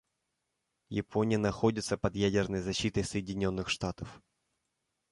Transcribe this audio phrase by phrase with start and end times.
[0.89, 4.19] Япония находится под ядерной защитой Соединенных Штатов.